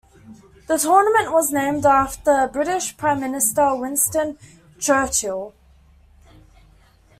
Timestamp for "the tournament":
0.65-1.31